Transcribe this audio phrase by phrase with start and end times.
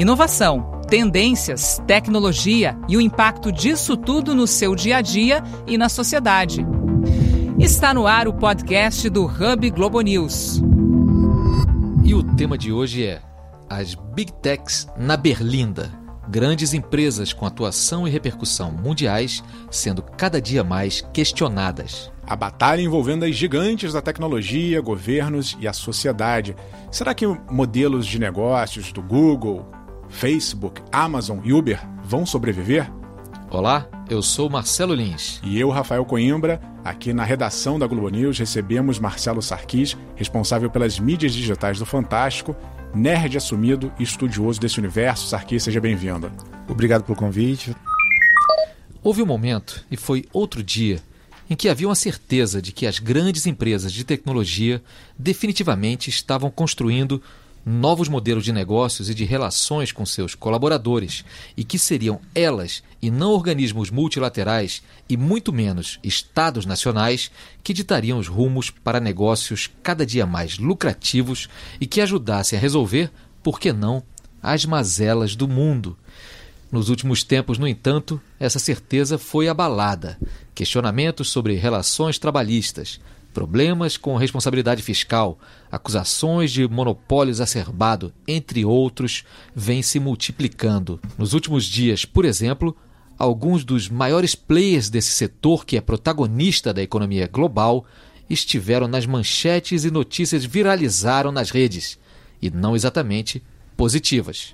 [0.00, 5.90] Inovação, tendências, tecnologia e o impacto disso tudo no seu dia a dia e na
[5.90, 6.64] sociedade.
[7.58, 10.62] Está no ar o podcast do Hub Globo News.
[12.02, 13.20] E o tema de hoje é
[13.68, 15.92] as Big Techs na Berlinda.
[16.30, 22.10] Grandes empresas com atuação e repercussão mundiais sendo cada dia mais questionadas.
[22.26, 26.56] A batalha envolvendo as gigantes da tecnologia, governos e a sociedade.
[26.90, 29.66] Será que modelos de negócios do Google,
[30.10, 32.90] Facebook, Amazon e Uber vão sobreviver?
[33.48, 35.40] Olá, eu sou Marcelo Lins.
[35.42, 40.98] E eu, Rafael Coimbra, aqui na redação da Globo News, recebemos Marcelo Sarquis, responsável pelas
[40.98, 42.54] mídias digitais do Fantástico,
[42.94, 45.28] nerd assumido e estudioso desse universo.
[45.28, 46.30] Sarquis, seja bem-vindo.
[46.68, 47.74] Obrigado pelo convite.
[49.02, 51.00] Houve um momento, e foi outro dia,
[51.48, 54.82] em que havia uma certeza de que as grandes empresas de tecnologia
[55.18, 57.22] definitivamente estavam construindo
[57.64, 61.24] novos modelos de negócios e de relações com seus colaboradores
[61.56, 67.30] e que seriam elas e não organismos multilaterais e muito menos estados nacionais
[67.62, 71.48] que ditariam os rumos para negócios cada dia mais lucrativos
[71.80, 73.10] e que ajudassem a resolver,
[73.42, 74.02] por que não,
[74.42, 75.96] as mazelas do mundo.
[76.70, 80.16] Nos últimos tempos, no entanto, essa certeza foi abalada.
[80.54, 83.00] Questionamentos sobre relações trabalhistas,
[83.32, 85.38] problemas com responsabilidade fiscal,
[85.70, 91.00] acusações de monopólio exacerbado, entre outros, vêm se multiplicando.
[91.16, 92.76] Nos últimos dias, por exemplo,
[93.18, 97.84] alguns dos maiores players desse setor, que é protagonista da economia global,
[98.28, 101.98] estiveram nas manchetes e notícias viralizaram nas redes,
[102.40, 103.42] e não exatamente
[103.76, 104.52] positivas.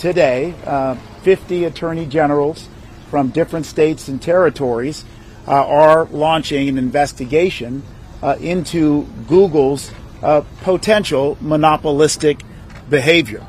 [0.00, 2.68] Today, uh, 50 attorney generals
[3.10, 5.04] from different states and territories
[5.46, 7.82] are launching an investigation
[8.22, 9.90] uh, into Google's
[10.22, 12.44] uh, potential monopolistic
[12.88, 13.42] behavior.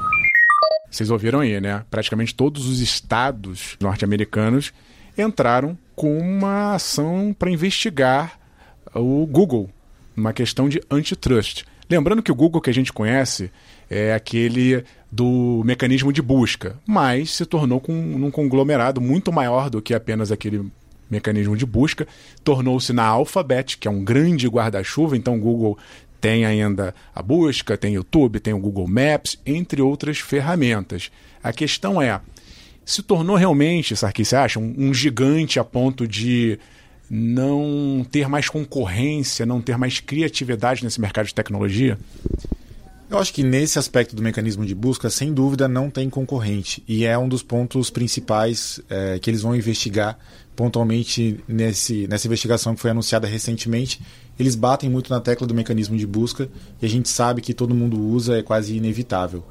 [0.90, 1.84] Vocês ouviram aí, né?
[1.90, 4.72] Praticamente todos os estados norte-americanos
[5.18, 8.40] entraram com uma ação para investigar
[8.94, 9.70] o Google,
[10.16, 11.66] uma questão de antitrust.
[11.90, 13.52] Lembrando que o Google que a gente conhece
[13.90, 19.82] é aquele do mecanismo de busca, mas se tornou com, um conglomerado muito maior do
[19.82, 20.72] que apenas aquele
[21.14, 22.08] mecanismo de busca,
[22.44, 25.78] tornou-se na Alphabet, que é um grande guarda-chuva, então o Google
[26.20, 31.12] tem ainda a busca, tem YouTube, tem o Google Maps, entre outras ferramentas.
[31.44, 32.22] A questão é,
[32.86, 36.58] se tornou realmente, Sarkis, você acha, um, um gigante a ponto de
[37.10, 41.98] não ter mais concorrência, não ter mais criatividade nesse mercado de tecnologia?
[43.14, 46.84] Eu acho que nesse aspecto do mecanismo de busca, sem dúvida, não tem concorrente.
[46.88, 50.18] E é um dos pontos principais é, que eles vão investigar
[50.56, 54.02] pontualmente nesse, nessa investigação que foi anunciada recentemente.
[54.40, 56.50] Eles batem muito na tecla do mecanismo de busca
[56.82, 59.44] e a gente sabe que todo mundo usa, é quase inevitável.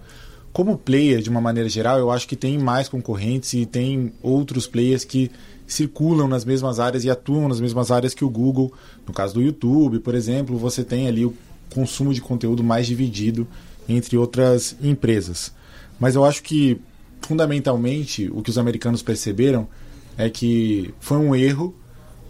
[0.52, 4.66] Como player, de uma maneira geral, eu acho que tem mais concorrentes e tem outros
[4.66, 5.30] players que
[5.68, 8.72] circulam nas mesmas áreas e atuam nas mesmas áreas que o Google.
[9.06, 11.32] No caso do YouTube, por exemplo, você tem ali o
[11.72, 13.46] consumo de conteúdo mais dividido
[13.88, 15.52] entre outras empresas.
[15.98, 16.80] Mas eu acho que,
[17.20, 19.68] fundamentalmente, o que os americanos perceberam
[20.16, 21.74] é que foi um erro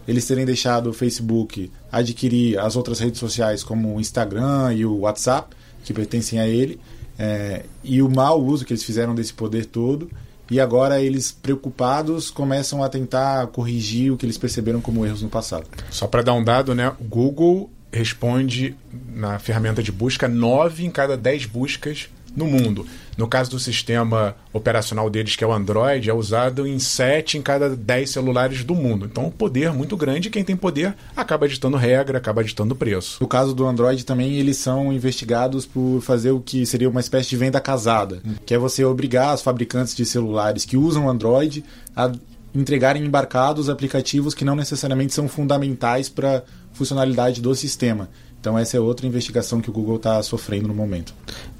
[0.07, 4.99] eles terem deixado o Facebook adquirir as outras redes sociais como o Instagram e o
[4.99, 6.79] WhatsApp, que pertencem a ele,
[7.17, 10.09] é, e o mau uso que eles fizeram desse poder todo.
[10.51, 15.29] E agora eles, preocupados, começam a tentar corrigir o que eles perceberam como erros no
[15.29, 15.65] passado.
[15.89, 16.91] Só para dar um dado, né?
[16.99, 18.75] O Google responde
[19.13, 22.85] na ferramenta de busca 9 em cada 10 buscas no mundo.
[23.15, 27.41] No caso do sistema operacional deles, que é o Android, é usado em 7 em
[27.43, 29.05] cada 10 celulares do mundo.
[29.05, 30.31] Então, um poder muito grande.
[30.31, 33.17] Quem tem poder acaba ditando regra, acaba ditando preço.
[33.21, 37.29] No caso do Android, também eles são investigados por fazer o que seria uma espécie
[37.29, 38.33] de venda casada, hum.
[38.43, 41.63] que é você obrigar os fabricantes de celulares que usam Android
[41.95, 42.11] a
[42.55, 48.09] entregarem embarcados aplicativos que não necessariamente são fundamentais para funcionalidade do sistema.
[48.39, 51.13] Então essa é outra investigação que o Google está sofrendo no momento.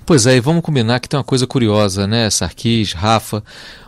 [0.06, 3.42] Pois é, e vamos combinar que tem uma coisa curiosa, né, Sarkis, Rafa?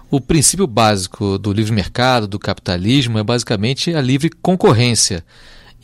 [0.10, 5.26] O princípio básico do livre mercado, do capitalismo, é basicamente a livre concorrência.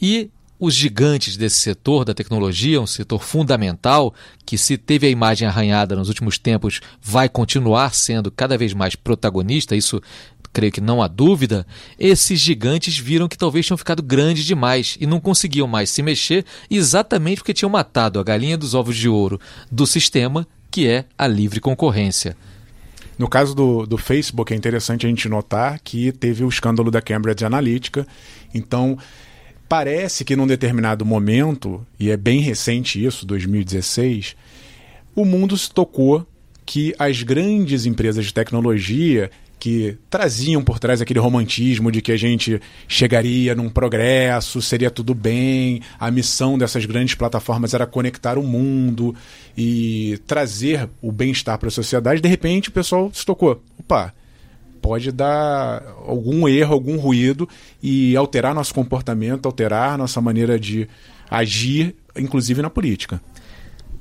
[0.01, 0.29] E
[0.61, 4.13] os gigantes desse setor da tecnologia, um setor fundamental,
[4.45, 8.95] que se teve a imagem arranhada nos últimos tempos, vai continuar sendo cada vez mais
[8.95, 9.99] protagonista, isso
[10.53, 11.65] creio que não há dúvida,
[11.97, 16.45] esses gigantes viram que talvez tinham ficado grandes demais e não conseguiam mais se mexer
[16.69, 19.39] exatamente porque tinham matado a galinha dos ovos de ouro
[19.71, 22.35] do sistema, que é a livre concorrência.
[23.17, 27.01] No caso do, do Facebook, é interessante a gente notar que teve o escândalo da
[27.01, 28.07] Cambridge Analytica.
[28.53, 28.97] Então,
[29.69, 34.35] parece que num determinado momento, e é bem recente isso, 2016,
[35.15, 36.25] o mundo se tocou
[36.65, 39.29] que as grandes empresas de tecnologia
[39.61, 45.13] que traziam por trás aquele romantismo de que a gente chegaria num progresso, seria tudo
[45.13, 49.15] bem, a missão dessas grandes plataformas era conectar o mundo
[49.55, 53.61] e trazer o bem-estar para a sociedade, de repente o pessoal se tocou.
[53.77, 54.11] Opa,
[54.81, 57.47] pode dar algum erro, algum ruído
[57.83, 60.89] e alterar nosso comportamento, alterar nossa maneira de
[61.29, 63.21] agir, inclusive na política.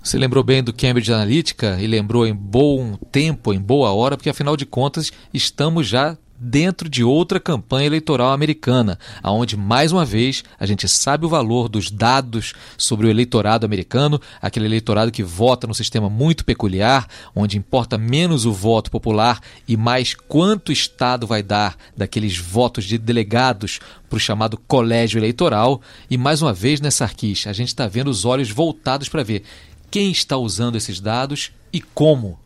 [0.02, 4.30] Você lembrou bem do Cambridge Analytica e lembrou em bom tempo, em boa hora, porque
[4.30, 10.42] afinal de contas estamos já dentro de outra campanha eleitoral americana, aonde mais uma vez
[10.58, 15.66] a gente sabe o valor dos dados sobre o eleitorado americano, aquele eleitorado que vota
[15.66, 17.06] num sistema muito peculiar,
[17.36, 19.38] onde importa menos o voto popular
[19.68, 25.18] e mais quanto o estado vai dar daqueles votos de delegados para o chamado colégio
[25.18, 25.82] eleitoral.
[26.10, 29.44] E mais uma vez nessa Arquis, a gente está vendo os olhos voltados para ver
[29.90, 32.38] quem está usando esses dados e como.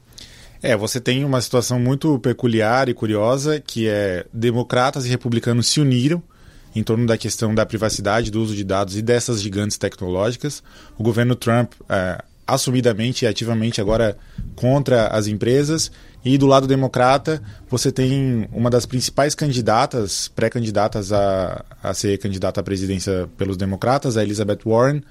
[0.62, 5.80] É, você tem uma situação muito peculiar e curiosa, que é democratas e republicanos se
[5.80, 6.22] uniram
[6.74, 10.62] em torno da questão da privacidade, do uso de dados e dessas gigantes tecnológicas.
[10.98, 14.16] O governo Trump, é, assumidamente e ativamente agora
[14.54, 15.90] contra as empresas.
[16.24, 22.60] E do lado democrata, você tem uma das principais candidatas, pré-candidatas a, a ser candidata
[22.60, 25.02] à presidência pelos democratas, a Elizabeth Warren,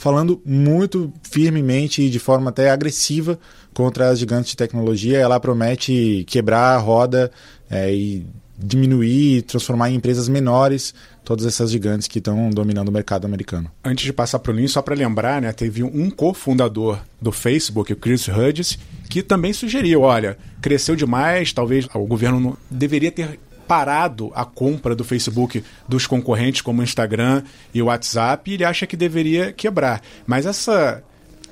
[0.00, 3.38] falando muito firmemente e de forma até agressiva
[3.74, 5.18] contra as gigantes de tecnologia.
[5.18, 7.30] Ela promete quebrar a roda
[7.68, 8.26] é, e
[8.58, 13.70] diminuir, transformar em empresas menores todas essas gigantes que estão dominando o mercado americano.
[13.84, 17.92] Antes de passar para o Linho, só para lembrar, né, teve um cofundador do Facebook,
[17.92, 23.38] o Chris Hudges, que também sugeriu, olha, cresceu demais, talvez o governo deveria ter
[23.70, 28.84] parado a compra do Facebook dos concorrentes como Instagram e o WhatsApp e ele acha
[28.84, 30.02] que deveria quebrar.
[30.26, 31.04] Mas essa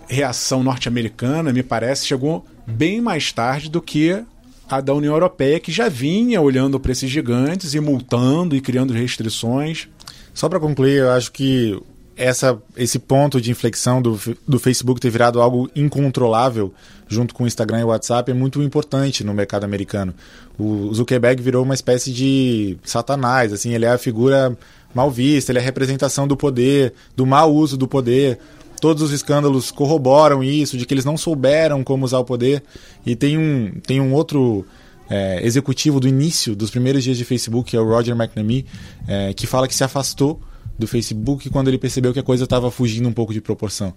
[0.08, 4.20] reação norte-americana, me parece, chegou bem mais tarde do que
[4.68, 8.92] a da União Europeia, que já vinha olhando para esses gigantes e multando e criando
[8.92, 9.88] restrições.
[10.34, 11.80] Só para concluir, eu acho que
[12.18, 16.74] essa, esse ponto de inflexão do, do Facebook ter virado algo incontrolável
[17.06, 20.12] junto com o Instagram e o WhatsApp é muito importante no mercado americano.
[20.58, 24.58] O Zuckerberg virou uma espécie de satanás, assim, ele é a figura
[24.92, 28.38] mal vista, ele é a representação do poder, do mau uso do poder.
[28.80, 32.62] Todos os escândalos corroboram isso, de que eles não souberam como usar o poder.
[33.06, 34.66] E tem um, tem um outro
[35.08, 38.66] é, executivo do início, dos primeiros dias de Facebook, que é o Roger McNamee,
[39.06, 40.40] é, que fala que se afastou
[40.78, 43.92] do Facebook quando ele percebeu que a coisa estava fugindo um pouco de proporção.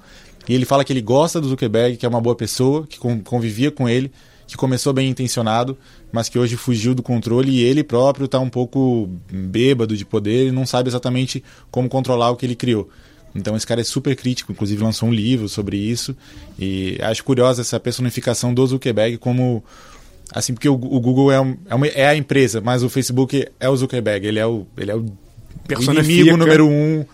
[0.49, 3.71] E ele fala que ele gosta do Zuckerberg, que é uma boa pessoa, que convivia
[3.71, 4.11] com ele,
[4.47, 5.77] que começou bem intencionado,
[6.11, 10.47] mas que hoje fugiu do controle e ele próprio está um pouco bêbado de poder
[10.47, 12.89] e não sabe exatamente como controlar o que ele criou.
[13.33, 16.15] Então esse cara é super crítico, inclusive lançou um livro sobre isso
[16.59, 19.63] e acho curiosa essa personificação do Zuckerberg como
[20.33, 21.35] assim porque o, Google é,
[21.69, 24.91] é, uma, é, a empresa, mas o Facebook é o Zuckerberg, ele é o ele
[24.91, 25.05] é o
[25.79, 27.05] inimigo número um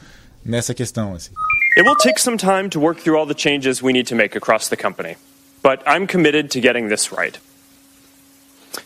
[0.46, 1.14] nessa questão.
[1.14, 1.32] Assim.
[1.78, 4.36] It will take some time to work through all the changes we need to make
[4.38, 5.16] across the company,
[5.62, 7.40] but I'm committed to getting this right.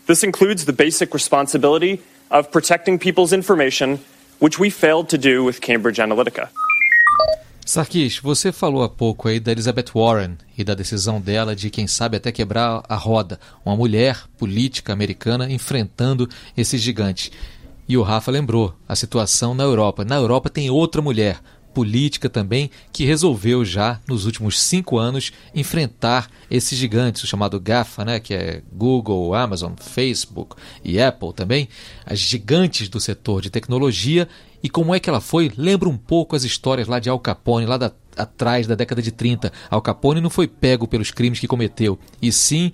[0.07, 3.99] This includes the basic responsibility of protecting people's information,
[4.39, 6.49] which we failed to do with Cambridge Analytica.
[7.65, 11.87] Sarkis, você falou há pouco aí da Elizabeth Warren e da decisão dela de, quem
[11.87, 13.39] sabe, até quebrar a roda.
[13.65, 17.31] Uma mulher política americana enfrentando esses gigantes.
[17.87, 20.05] E o Rafa lembrou a situação na Europa.
[20.05, 21.41] Na Europa tem outra mulher,
[21.73, 28.05] política também, que resolveu já, nos últimos cinco anos, enfrentar esses gigantes, o chamado GAFA,
[28.05, 31.67] né, que é Google, Amazon, Facebook e Apple também,
[32.05, 34.27] as gigantes do setor de tecnologia.
[34.63, 35.51] E como é que ela foi?
[35.57, 39.11] Lembra um pouco as histórias lá de Al Capone, lá da, atrás da década de
[39.11, 39.51] 30.
[39.69, 42.71] Al Capone não foi pego pelos crimes que cometeu, e sim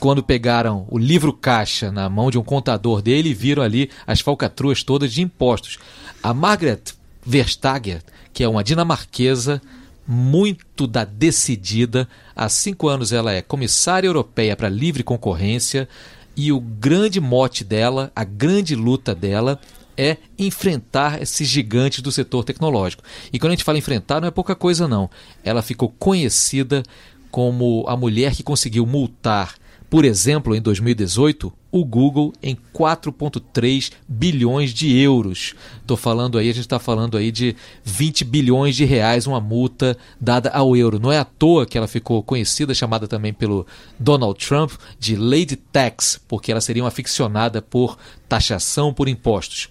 [0.00, 4.82] quando pegaram o livro caixa na mão de um contador dele viram ali as falcatruas
[4.82, 5.78] todas de impostos.
[6.22, 6.82] A Margaret
[7.24, 9.60] Verstager, que é uma dinamarquesa
[10.06, 15.88] muito da decidida, há cinco anos ela é comissária europeia para livre concorrência
[16.36, 19.60] e o grande mote dela, a grande luta dela
[19.96, 23.02] é enfrentar esses gigantes do setor tecnológico.
[23.32, 25.10] E quando a gente fala enfrentar, não é pouca coisa não.
[25.44, 26.82] Ela ficou conhecida
[27.30, 29.54] como a mulher que conseguiu multar
[29.92, 35.54] por exemplo, em 2018, o Google em 4,3 bilhões de euros.
[35.82, 39.94] Estou falando aí, a gente está falando aí de 20 bilhões de reais, uma multa
[40.18, 40.98] dada ao euro.
[40.98, 43.66] Não é à toa que ela ficou conhecida, chamada também pelo
[44.00, 49.68] Donald Trump, de Lady Tax, porque ela seria uma aficionada por taxação por impostos.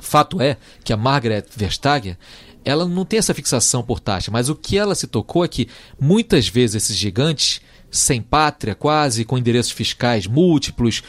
[0.00, 2.16] Fato é que a Margaret Vestager
[2.64, 5.68] ela não tem essa fixação por taxa, mas o que ela se tocou é que
[6.00, 7.60] muitas vezes esses gigantes,
[7.92, 11.02] sem pátria quase, com endereços fiscais múltiplos,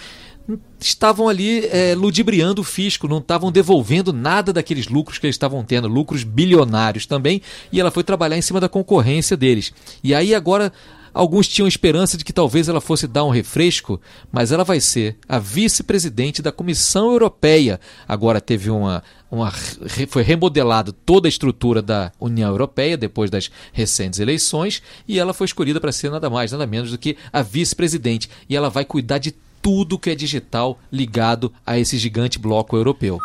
[0.79, 5.63] estavam ali é, ludibriando o fisco, não estavam devolvendo nada daqueles lucros que eles estavam
[5.63, 9.73] tendo, lucros bilionários também, e ela foi trabalhar em cima da concorrência deles.
[10.03, 10.73] E aí agora
[11.13, 14.01] Alguns tinham esperança de que talvez ela fosse dar um refresco,
[14.31, 17.79] mas ela vai ser a vice-presidente da Comissão Europeia.
[18.07, 19.51] Agora teve uma, uma
[20.09, 25.45] foi remodelado toda a estrutura da União Europeia depois das recentes eleições e ela foi
[25.45, 28.29] escolhida para ser nada mais, nada menos do que a vice-presidente.
[28.49, 33.19] E ela vai cuidar de tudo que é digital ligado a esse gigante bloco europeu.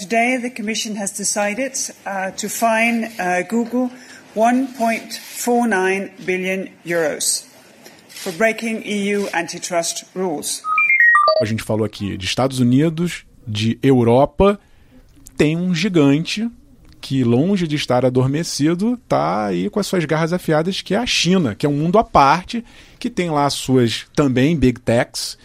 [0.00, 1.74] Today the commission has decided
[2.06, 3.90] uh, to fine uh, Google
[4.34, 7.44] 1.49 billion euros
[8.08, 10.62] for breaking EU antitrust rules.
[11.40, 14.58] A gente falou aqui de Estados Unidos, de Europa,
[15.36, 16.48] tem um gigante
[17.00, 21.04] que longe de estar adormecido, está aí com as suas garras afiadas, que é a
[21.04, 22.64] China, que é um mundo à parte,
[22.98, 25.36] que tem lá as suas também big techs,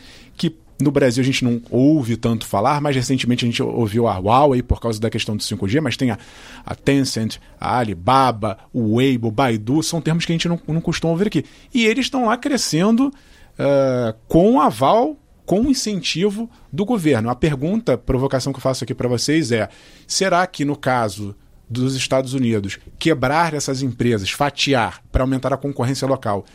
[0.80, 4.62] no Brasil a gente não ouve tanto falar, mais recentemente a gente ouviu a Huawei
[4.62, 6.18] por causa da questão do 5G, mas tem a,
[6.66, 10.82] a Tencent, a Alibaba, o Weibo, o Baidu, são termos que a gente não, não
[10.82, 11.46] costuma ouvir aqui.
[11.74, 17.30] E eles estão lá crescendo uh, com aval, com incentivo do governo.
[17.30, 19.70] A pergunta, a provocação que eu faço aqui para vocês é:
[20.06, 21.36] será que no caso
[21.70, 26.46] dos Estados Unidos quebrar essas empresas, fatiar para aumentar a concorrência local,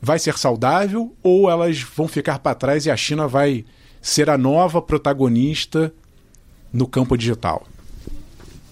[0.00, 3.64] vai ser saudável ou elas vão ficar para trás e a China vai
[4.00, 5.92] ser a nova protagonista
[6.72, 7.66] no campo digital?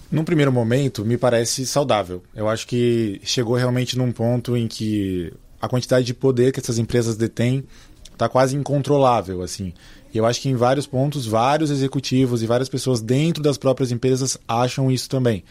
[0.09, 2.23] Num primeiro momento, me parece saudável.
[2.33, 6.77] Eu acho que chegou realmente num ponto em que a quantidade de poder que essas
[6.77, 7.65] empresas detêm
[8.13, 9.73] está quase incontrolável, assim.
[10.13, 13.91] E eu acho que em vários pontos, vários executivos e várias pessoas dentro das próprias
[13.91, 15.43] empresas acham isso também.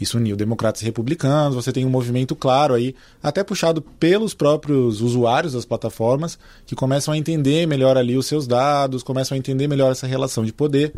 [0.00, 5.00] Isso uniu democratas e republicanos, você tem um movimento claro aí, até puxado pelos próprios
[5.00, 9.66] usuários das plataformas, que começam a entender melhor ali os seus dados, começam a entender
[9.66, 10.92] melhor essa relação de poder.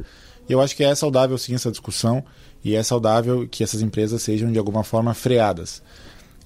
[0.49, 2.25] Eu acho que é saudável sim essa discussão
[2.65, 5.83] e é saudável que essas empresas sejam de alguma forma freadas.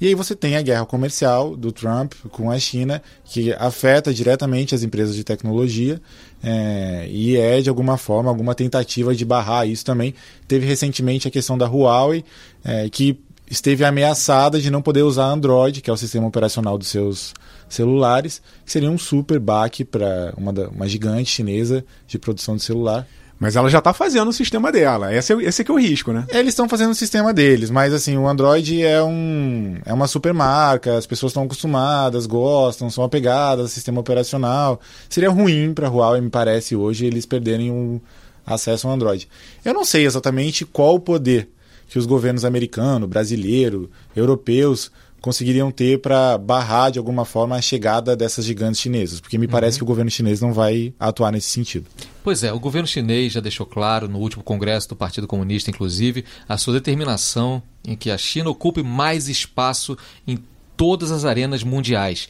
[0.01, 4.75] E aí você tem a guerra comercial do Trump com a China, que afeta diretamente
[4.75, 6.01] as empresas de tecnologia
[6.43, 10.15] é, e é, de alguma forma, alguma tentativa de barrar isso também.
[10.49, 12.25] Teve recentemente a questão da Huawei,
[12.65, 16.89] é, que esteve ameaçada de não poder usar Android, que é o sistema operacional dos
[16.89, 17.33] seus
[17.69, 23.07] celulares, que seria um super baque para uma, uma gigante chinesa de produção de celular.
[23.45, 25.15] Mas ela já está fazendo o sistema dela.
[25.15, 26.25] Esse é, esse é que é o risco, né?
[26.31, 30.33] Eles estão fazendo o sistema deles, mas assim, o Android é, um, é uma super
[30.33, 34.81] marca, as pessoas estão acostumadas, gostam, são apegadas ao sistema operacional.
[35.11, 38.01] Seria ruim para Huawei, me parece, hoje, eles perderem o
[38.47, 39.29] acesso ao Android.
[39.63, 41.51] Eu não sei exatamente qual o poder
[41.87, 44.91] que os governos americano, brasileiro, europeus
[45.25, 49.77] conseguiriam ter para barrar de alguma forma a chegada dessas gigantes chinesas, porque me parece
[49.77, 49.79] uhum.
[49.79, 51.87] que o governo chinês não vai atuar nesse sentido.
[52.23, 56.27] Pois é, o governo chinês já deixou claro no último congresso do Partido Comunista, inclusive,
[56.47, 60.39] a sua determinação em que a China ocupe mais espaço em
[60.77, 62.29] todas as arenas mundiais,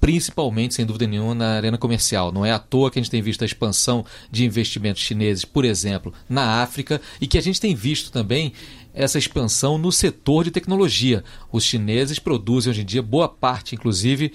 [0.00, 2.30] principalmente, sem dúvida nenhuma, na arena comercial.
[2.30, 5.64] Não é à toa que a gente tem visto a expansão de investimentos chineses, por
[5.64, 8.52] exemplo, na África, e que a gente tem visto também
[8.96, 11.22] essa expansão no setor de tecnologia.
[11.52, 14.32] Os chineses produzem hoje em dia boa parte, inclusive,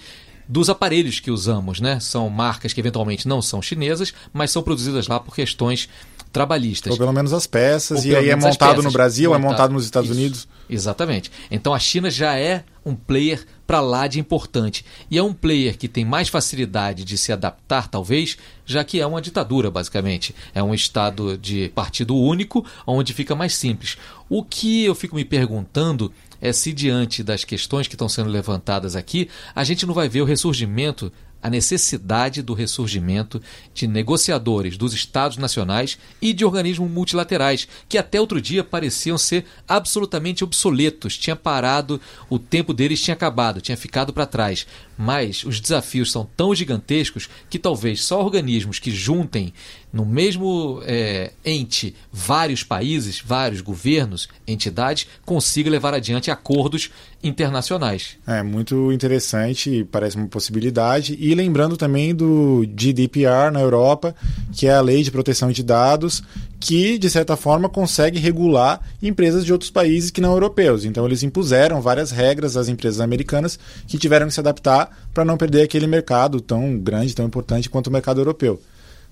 [0.51, 1.97] dos aparelhos que usamos, né?
[2.01, 5.87] São marcas que eventualmente não são chinesas, mas são produzidas lá por questões
[6.29, 6.91] trabalhistas.
[6.91, 9.85] Ou pelo menos as peças, e aí é montado no Brasil, montado, é montado nos
[9.85, 10.47] Estados isso, Unidos.
[10.69, 11.31] Exatamente.
[11.49, 14.83] Então a China já é um player para lá de importante.
[15.09, 19.07] E é um player que tem mais facilidade de se adaptar, talvez, já que é
[19.07, 20.35] uma ditadura, basicamente.
[20.53, 23.97] É um estado de partido único, onde fica mais simples.
[24.27, 26.11] O que eu fico me perguntando
[26.41, 30.21] é se, diante das questões que estão sendo levantadas aqui, a gente não vai ver
[30.21, 33.41] o ressurgimento a necessidade do ressurgimento
[33.73, 39.45] de negociadores dos Estados nacionais e de organismos multilaterais, que até outro dia pareciam ser
[39.67, 44.67] absolutamente obsoletos, tinha parado, o tempo deles tinha acabado, tinha ficado para trás.
[44.97, 49.51] Mas os desafios são tão gigantescos que talvez só organismos que juntem
[49.91, 56.89] no mesmo é, ente vários países, vários governos, entidades, consiga levar adiante acordos
[57.23, 58.17] internacionais.
[58.25, 61.17] É muito interessante, parece uma possibilidade.
[61.19, 64.15] E lembrando também do GDPR na Europa,
[64.53, 66.23] que é a lei de proteção de dados,
[66.59, 70.85] que de certa forma consegue regular empresas de outros países que não europeus.
[70.85, 75.37] Então eles impuseram várias regras às empresas americanas que tiveram que se adaptar para não
[75.37, 78.61] perder aquele mercado tão grande, tão importante quanto o mercado europeu.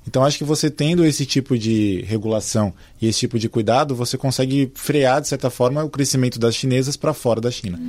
[0.10, 4.18] Então acho que você tendo esse tipo de regulação e esse tipo de cuidado, você
[4.18, 7.80] consegue frear, de certa forma, o crescimento das chinesas para fora da China.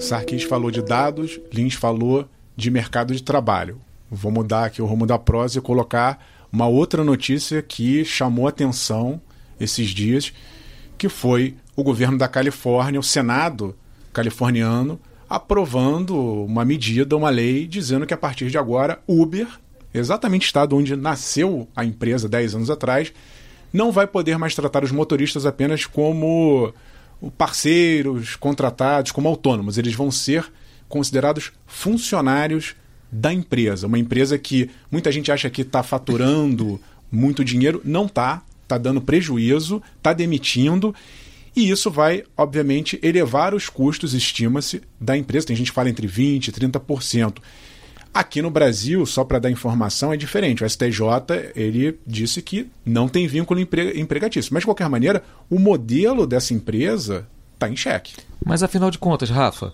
[0.00, 3.80] Sarkis falou de dados, Lins falou de mercado de trabalho.
[4.10, 6.20] Vou mudar aqui o rumo da prosa e colocar
[6.50, 9.20] uma outra notícia que chamou atenção
[9.60, 10.32] esses dias,
[10.98, 13.76] que foi o governo da Califórnia, o Senado
[14.12, 14.98] californiano,
[15.32, 19.48] aprovando uma medida, uma lei, dizendo que a partir de agora, Uber,
[19.94, 23.14] exatamente o estado onde nasceu a empresa 10 anos atrás,
[23.72, 26.74] não vai poder mais tratar os motoristas apenas como
[27.38, 29.78] parceiros, contratados, como autônomos.
[29.78, 30.44] Eles vão ser
[30.86, 32.76] considerados funcionários
[33.10, 33.86] da empresa.
[33.86, 36.78] Uma empresa que muita gente acha que está faturando
[37.10, 40.94] muito dinheiro, não está, está dando prejuízo, está demitindo.
[41.54, 45.46] E isso vai, obviamente, elevar os custos, estima-se, da empresa.
[45.46, 47.38] Tem gente que fala entre 20% e 30%.
[48.14, 50.64] Aqui no Brasil, só para dar informação, é diferente.
[50.64, 54.52] O STJ ele disse que não tem vínculo empregatício.
[54.52, 58.14] Mas, de qualquer maneira, o modelo dessa empresa está em xeque.
[58.44, 59.72] Mas, afinal de contas, Rafa,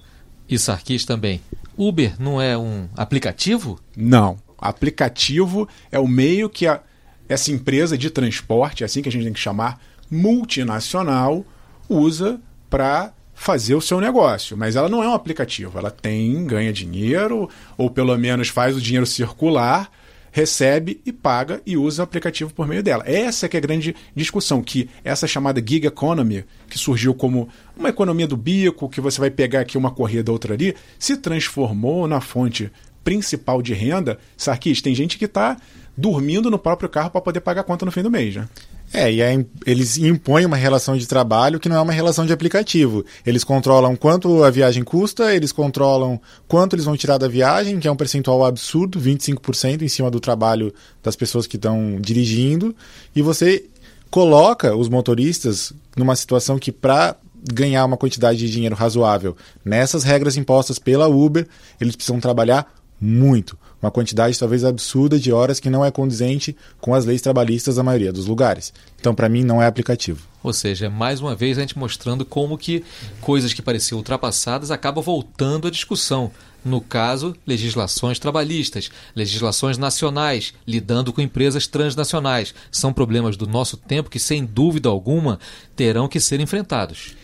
[0.49, 1.41] e Sarkis também,
[1.77, 3.79] Uber não é um aplicativo?
[3.97, 4.39] Não.
[4.57, 6.81] Aplicativo é o meio que a,
[7.29, 9.81] essa empresa de transporte, é assim que a gente tem que chamar,
[10.11, 11.45] multinacional,
[11.89, 15.79] usa para fazer o seu negócio, mas ela não é um aplicativo.
[15.79, 19.91] Ela tem, ganha dinheiro, ou pelo menos faz o dinheiro circular,
[20.33, 23.05] recebe e paga e usa o aplicativo por meio dela.
[23.07, 27.89] Essa que é a grande discussão, que essa chamada gig economy, que surgiu como uma
[27.89, 32.21] economia do bico, que você vai pegar aqui uma corrida, outra ali, se transformou na
[32.21, 32.71] fonte
[33.05, 34.19] principal de renda.
[34.37, 35.57] Sarkis, tem gente que está
[35.97, 38.49] dormindo no próprio carro para poder pagar a conta no fim do mês, né?
[38.93, 42.33] É, e aí eles impõem uma relação de trabalho que não é uma relação de
[42.33, 43.05] aplicativo.
[43.25, 47.87] Eles controlam quanto a viagem custa, eles controlam quanto eles vão tirar da viagem, que
[47.87, 52.75] é um percentual absurdo, 25% em cima do trabalho das pessoas que estão dirigindo,
[53.15, 53.67] e você
[54.11, 57.15] coloca os motoristas numa situação que para
[57.53, 61.47] ganhar uma quantidade de dinheiro razoável nessas regras impostas pela Uber,
[61.81, 66.95] eles precisam trabalhar muito uma quantidade talvez absurda de horas que não é condizente com
[66.95, 68.73] as leis trabalhistas da maioria dos lugares.
[68.99, 70.27] Então, para mim, não é aplicativo.
[70.43, 72.85] Ou seja, mais uma vez a gente mostrando como que
[73.21, 76.31] coisas que pareciam ultrapassadas acabam voltando à discussão.
[76.65, 82.53] No caso, legislações trabalhistas, legislações nacionais, lidando com empresas transnacionais.
[82.71, 85.39] São problemas do nosso tempo que, sem dúvida alguma,
[85.77, 87.15] terão que ser enfrentados.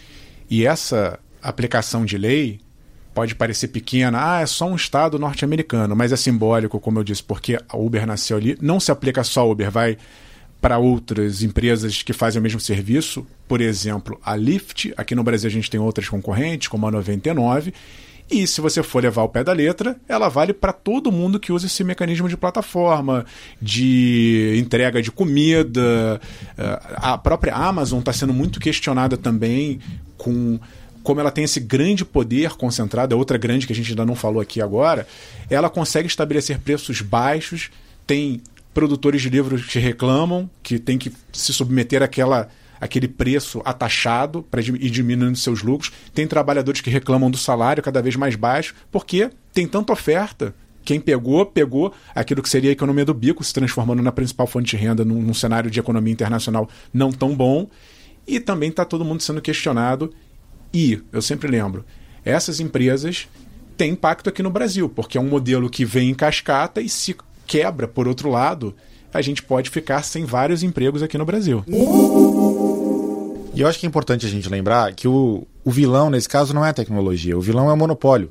[0.48, 2.60] E essa aplicação de lei
[3.14, 7.22] pode parecer pequena, ah, é só um estado norte-americano, mas é simbólico, como eu disse,
[7.22, 8.58] porque a Uber nasceu ali.
[8.60, 9.96] Não se aplica só a Uber, vai
[10.60, 14.92] para outras empresas que fazem o mesmo serviço, por exemplo, a Lyft.
[14.96, 17.72] Aqui no Brasil a gente tem outras concorrentes, como a 99.
[18.30, 21.52] E se você for levar o pé da letra, ela vale para todo mundo que
[21.52, 23.26] usa esse mecanismo de plataforma,
[23.60, 26.18] de entrega de comida.
[26.56, 29.78] Eh, a própria Amazon está sendo muito questionada também
[30.16, 30.58] com
[31.04, 34.16] como ela tem esse grande poder concentrado, é outra grande que a gente ainda não
[34.16, 35.06] falou aqui agora,
[35.50, 37.70] ela consegue estabelecer preços baixos,
[38.06, 42.48] tem produtores de livros que reclamam que tem que se submeter àquela
[42.80, 45.92] aquele preço atachado para ir diminuindo seus lucros.
[46.12, 50.54] Tem trabalhadores que reclamam do salário cada vez mais baixo, porque tem tanta oferta.
[50.84, 54.76] Quem pegou, pegou aquilo que seria a economia do bico, se transformando na principal fonte
[54.76, 57.68] de renda num, num cenário de economia internacional não tão bom.
[58.26, 60.12] E também está todo mundo sendo questionado
[60.74, 61.84] e, eu sempre lembro,
[62.24, 63.28] essas empresas
[63.76, 67.16] têm impacto aqui no Brasil, porque é um modelo que vem em cascata e se
[67.46, 68.74] quebra, por outro lado,
[69.12, 71.64] a gente pode ficar sem vários empregos aqui no Brasil.
[73.54, 76.52] E eu acho que é importante a gente lembrar que o, o vilão, nesse caso,
[76.52, 78.30] não é a tecnologia, o vilão é o monopólio.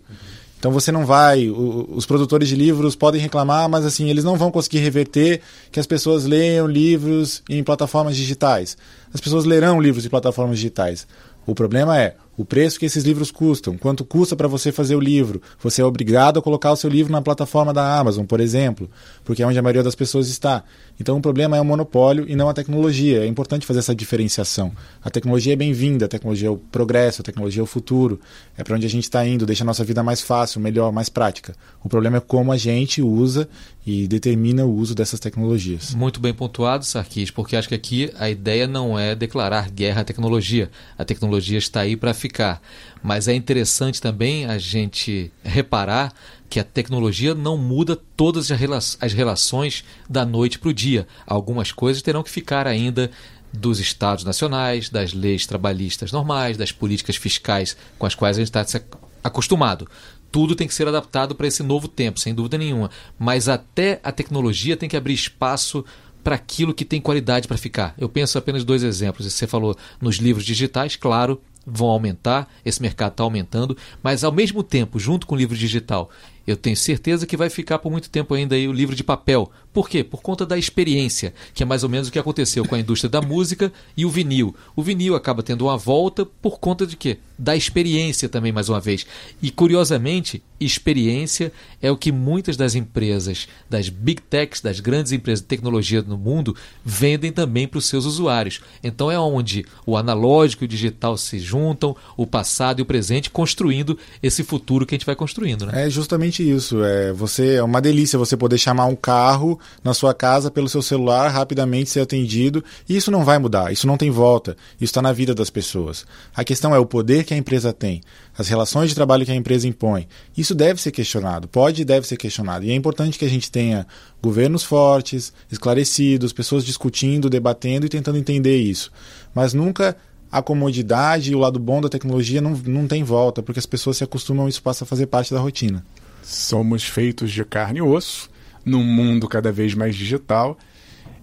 [0.60, 1.50] Então você não vai.
[1.50, 5.80] O, os produtores de livros podem reclamar, mas assim, eles não vão conseguir reverter que
[5.80, 8.78] as pessoas leiam livros em plataformas digitais.
[9.14, 11.08] As pessoas lerão livros em plataformas digitais.
[11.46, 15.00] O problema é o preço que esses livros custam, quanto custa para você fazer o
[15.00, 15.42] livro.
[15.62, 18.90] Você é obrigado a colocar o seu livro na plataforma da Amazon, por exemplo,
[19.24, 20.64] porque é onde a maioria das pessoas está.
[21.00, 23.24] Então o problema é o monopólio e não a tecnologia.
[23.24, 24.72] É importante fazer essa diferenciação.
[25.04, 28.20] A tecnologia é bem-vinda, a tecnologia é o progresso, a tecnologia é o futuro,
[28.58, 31.10] é para onde a gente está indo, deixa a nossa vida mais fácil, melhor, mais
[31.10, 31.56] prática.
[31.84, 33.48] O problema é como a gente usa
[33.86, 35.94] e determina o uso dessas tecnologias.
[35.94, 40.04] Muito bem pontuado, Sarkis, porque acho que aqui a ideia não é declarar guerra à
[40.04, 40.72] tecnologia.
[40.98, 42.62] A tecnologia está aí para ficar.
[43.02, 46.14] Mas é interessante também a gente reparar
[46.50, 51.08] que a tecnologia não muda todas as relações da noite para o dia.
[51.26, 53.12] Algumas coisas terão que ficar ainda
[53.52, 58.56] dos estados nacionais, das leis trabalhistas normais, das políticas fiscais com as quais a gente
[58.56, 58.82] está
[59.24, 59.88] acostumado.
[60.32, 62.90] tudo tem que ser adaptado para esse novo tempo, sem dúvida nenhuma.
[63.20, 65.86] Mas até a tecnologia tem que abrir espaço
[66.24, 67.94] para aquilo que tem qualidade para ficar.
[67.98, 69.32] Eu penso apenas dois exemplos.
[69.32, 74.64] Você falou nos livros digitais, claro, vão aumentar, esse mercado está aumentando, mas ao mesmo
[74.64, 76.10] tempo, junto com o livro digital,
[76.46, 79.52] eu tenho certeza que vai ficar por muito tempo ainda aí o livro de papel.
[79.72, 80.04] Por quê?
[80.04, 83.10] Por conta da experiência, que é mais ou menos o que aconteceu com a indústria
[83.10, 84.56] da música e o vinil.
[84.76, 87.18] O vinil acaba tendo uma volta por conta de quê?
[87.40, 89.06] Da experiência também, mais uma vez.
[89.42, 91.52] E curiosamente, experiência
[91.82, 96.18] é o que muitas das empresas, das big techs, das grandes empresas de tecnologia no
[96.18, 98.62] mundo, vendem também para os seus usuários.
[98.84, 103.30] Então é onde o analógico e o digital se juntam, o passado e o presente,
[103.30, 105.66] construindo esse futuro que a gente vai construindo.
[105.66, 105.88] Né?
[105.88, 106.84] É justamente isso.
[106.84, 110.82] É, você, é uma delícia você poder chamar um carro na sua casa pelo seu
[110.82, 115.02] celular, rapidamente ser atendido, e isso não vai mudar, isso não tem volta, isso está
[115.02, 116.06] na vida das pessoas.
[116.36, 118.02] A questão é o poder que a empresa tem,
[118.38, 120.08] as relações de trabalho que a empresa impõe.
[120.36, 122.66] Isso deve ser questionado, pode e deve ser questionado.
[122.66, 123.86] E é importante que a gente tenha
[124.22, 128.92] governos fortes, esclarecidos, pessoas discutindo, debatendo e tentando entender isso.
[129.36, 129.96] Mas nunca
[130.34, 133.98] a comodidade e o lado bom da tecnologia não, não tem volta, porque as pessoas
[133.98, 135.86] se acostumam e isso passa a fazer parte da rotina.
[136.24, 138.30] Somos feitos de carne e osso,
[138.66, 140.58] num mundo cada vez mais digital.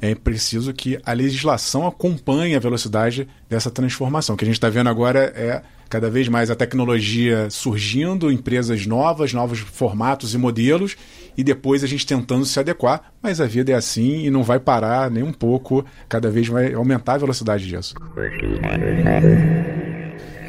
[0.00, 4.34] É preciso que a legislação acompanhe a velocidade dessa transformação.
[4.34, 8.86] O que a gente está vendo agora é cada vez mais a tecnologia surgindo, empresas
[8.86, 10.96] novas, novos formatos e modelos,
[11.36, 14.60] e depois a gente tentando se adequar, mas a vida é assim e não vai
[14.60, 17.94] parar nem um pouco, cada vez vai aumentar a velocidade disso.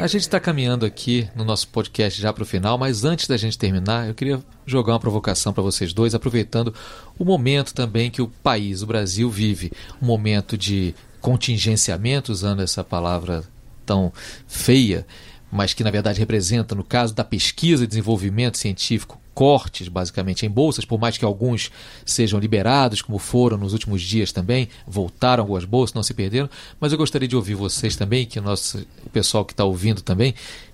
[0.02, 3.38] A gente está caminhando aqui no nosso podcast já para o final, mas antes da
[3.38, 6.74] gente terminar, eu queria jogar uma provocação para vocês dois, aproveitando
[7.20, 9.72] o momento também que o país, o Brasil, vive.
[10.02, 13.44] Um momento de contingenciamento, usando essa palavra
[13.86, 14.12] tão
[14.48, 15.06] feia,
[15.52, 20.50] mas que na verdade representa, no caso da pesquisa e desenvolvimento científico, cortes basicamente em
[20.50, 21.72] bolsas, por mais que alguns
[22.06, 26.92] sejam liberados, como foram nos últimos dias também, voltaram algumas bolsas, não se perderam, mas
[26.92, 30.34] eu gostaria de ouvir vocês também, que o nosso o pessoal que está ouvindo também,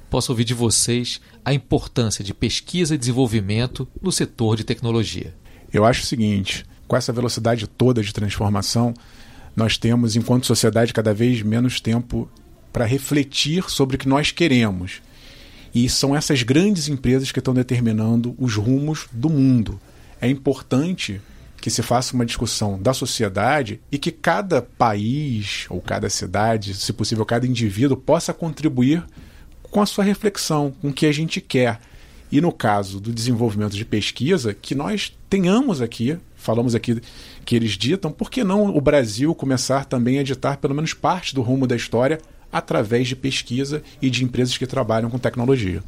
[0.10, 5.36] possa ouvir de vocês a importância de pesquisa e desenvolvimento no setor de tecnologia.
[5.72, 8.94] Eu acho o seguinte, com essa velocidade toda de transformação,
[9.56, 12.30] nós temos, enquanto sociedade, cada vez menos tempo
[12.72, 15.02] para refletir sobre o que nós queremos.
[15.74, 19.80] E são essas grandes empresas que estão determinando os rumos do mundo.
[20.20, 21.22] É importante
[21.62, 26.94] que se faça uma discussão da sociedade e que cada país ou cada cidade, se
[26.94, 29.04] possível, cada indivíduo possa contribuir
[29.64, 31.80] com a sua reflexão, com o que a gente quer.
[32.32, 37.02] E no caso do desenvolvimento de pesquisa, que nós tenhamos aqui, falamos aqui
[37.46, 41.34] que eles ditam, por que não o Brasil começar também a ditar pelo menos parte
[41.34, 42.20] do rumo da história
[42.58, 45.82] através de pesquisa e de empresas que trabalham com tecnologia.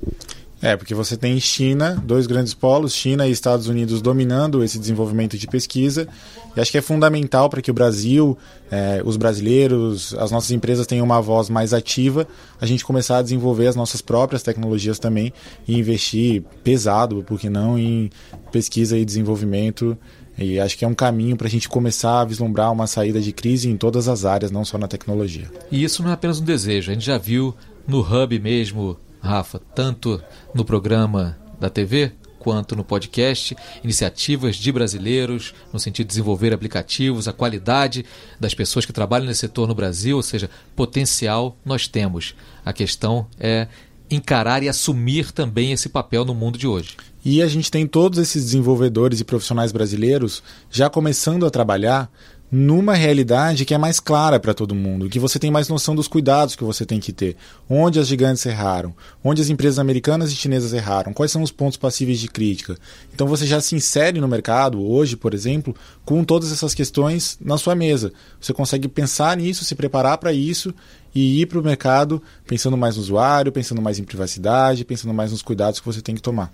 [0.62, 5.38] É, porque você tem China, dois grandes polos, China e Estados Unidos dominando esse desenvolvimento
[5.38, 6.06] de pesquisa.
[6.54, 8.38] E acho que é fundamental para que o Brasil,
[8.70, 12.28] é, os brasileiros, as nossas empresas tenham uma voz mais ativa,
[12.60, 15.32] a gente começar a desenvolver as nossas próprias tecnologias também
[15.66, 18.10] e investir pesado, por que não, em
[18.52, 19.98] pesquisa e desenvolvimento
[20.40, 23.32] e acho que é um caminho para a gente começar a vislumbrar uma saída de
[23.32, 25.52] crise em todas as áreas, não só na tecnologia.
[25.72, 27.56] E isso não é apenas um desejo, a gente já viu
[27.88, 30.22] no Hub mesmo, Rafa, tanto
[30.54, 37.28] no programa da TV quanto no podcast, iniciativas de brasileiros no sentido de desenvolver aplicativos,
[37.28, 38.06] a qualidade
[38.40, 42.34] das pessoas que trabalham nesse setor no Brasil, ou seja, potencial nós temos.
[42.66, 43.68] A questão é
[44.10, 46.96] encarar e assumir também esse papel no mundo de hoje.
[47.24, 52.10] E a gente tem todos esses desenvolvedores e profissionais brasileiros já começando a trabalhar
[52.52, 56.08] numa realidade que é mais clara para todo mundo, que você tem mais noção dos
[56.08, 57.36] cuidados que você tem que ter,
[57.70, 61.78] onde as gigantes erraram, onde as empresas americanas e chinesas erraram, quais são os pontos
[61.78, 62.76] passíveis de crítica.
[63.14, 67.58] Então você já se insere no mercado hoje, por exemplo, com todas essas questões na
[67.58, 68.12] sua mesa.
[68.42, 70.74] Você consegue pensar nisso, se preparar para isso
[71.14, 75.32] e ir para o mercado pensando mais no usuário, pensando mais em privacidade, pensando mais
[75.32, 76.52] nos cuidados que você tem que tomar.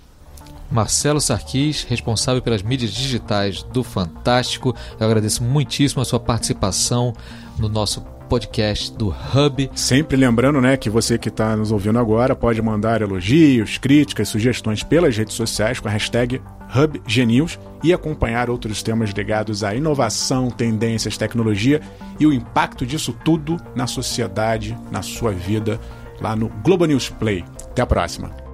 [0.72, 4.76] Marcelo Sarquis, responsável pelas mídias digitais do Fantástico.
[5.00, 7.14] Eu agradeço muitíssimo a sua participação
[7.58, 9.70] no nosso podcast do Hub.
[9.76, 14.84] Sempre lembrando, né, que você que está nos ouvindo agora pode mandar elogios, críticas, sugestões
[14.84, 16.42] pelas redes sociais com a hashtag
[16.76, 21.82] HubGenews e acompanhar outros temas ligados à inovação, tendências, tecnologia
[22.20, 25.80] e o impacto disso tudo na sociedade, na sua vida,
[26.20, 27.44] lá no Globo News Play.
[27.72, 28.45] Até a próxima.